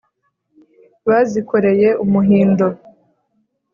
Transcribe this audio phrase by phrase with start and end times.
[1.07, 2.65] bazikoreye umuhindo.